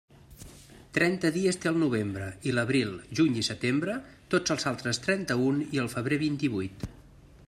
[0.97, 3.99] Trenta dies té el novembre, i l'abril, juny i setembre;
[4.35, 6.89] tots els altres trenta-un i el febrer vint-i-vuit.